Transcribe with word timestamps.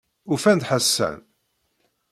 Ufan-d 0.33 0.63
Ḥasan. 0.69 1.17